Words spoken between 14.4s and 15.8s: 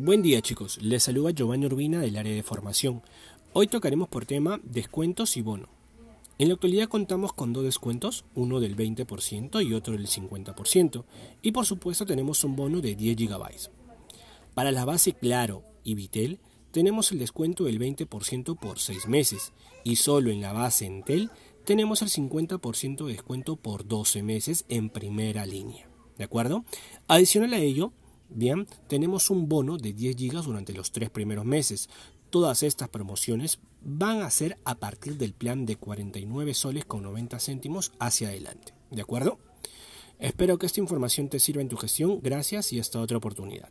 Para la base Claro